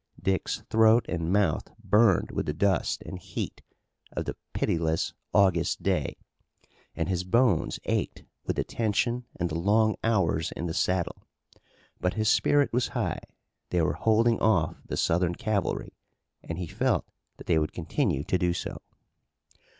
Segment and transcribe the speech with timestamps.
[0.19, 3.61] Dick's throat and mouth burned with the dust and heat
[4.13, 6.17] of the pitiless August day,
[6.95, 11.21] and his bones ached with the tension and the long hours in the saddle.
[11.99, 13.21] But his spirit was high.
[13.69, 15.93] They were holding off the Southern cavalry
[16.41, 17.05] and he felt
[17.37, 18.81] that they would continue to do so.